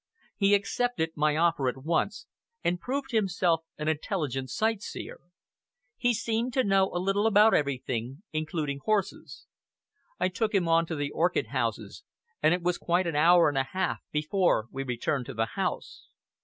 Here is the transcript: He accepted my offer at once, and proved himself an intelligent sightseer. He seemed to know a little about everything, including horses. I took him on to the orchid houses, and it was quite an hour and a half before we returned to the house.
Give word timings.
He 0.35 0.55
accepted 0.55 1.11
my 1.15 1.37
offer 1.37 1.69
at 1.69 1.77
once, 1.77 2.25
and 2.63 2.79
proved 2.79 3.11
himself 3.11 3.61
an 3.77 3.87
intelligent 3.87 4.49
sightseer. 4.49 5.19
He 5.95 6.15
seemed 6.15 6.53
to 6.53 6.63
know 6.63 6.89
a 6.91 6.97
little 6.97 7.27
about 7.27 7.53
everything, 7.53 8.23
including 8.33 8.79
horses. 8.83 9.45
I 10.19 10.27
took 10.29 10.55
him 10.55 10.67
on 10.67 10.87
to 10.87 10.95
the 10.95 11.11
orchid 11.11 11.49
houses, 11.49 12.03
and 12.41 12.51
it 12.51 12.63
was 12.63 12.79
quite 12.79 13.05
an 13.05 13.15
hour 13.15 13.47
and 13.47 13.59
a 13.59 13.63
half 13.63 13.99
before 14.11 14.65
we 14.71 14.81
returned 14.81 15.27
to 15.27 15.35
the 15.35 15.45
house. 15.53 16.07